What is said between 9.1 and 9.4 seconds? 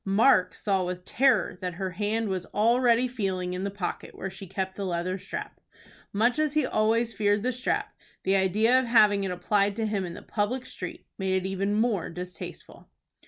it